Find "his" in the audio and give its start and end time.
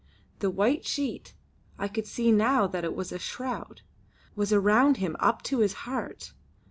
5.59-5.73